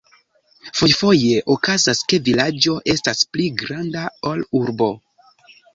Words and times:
Fojfoje 0.79 1.43
okazas, 1.57 2.01
ke 2.13 2.21
vilaĝo 2.31 2.75
estas 2.97 3.25
pli 3.37 3.49
granda 3.63 4.09
ol 4.33 4.47
urbo. 4.65 4.95